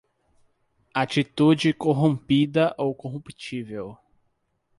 Atitude 0.95 1.75
corrompida 1.75 2.73
ou 2.75 2.91
corruptível 2.95 3.95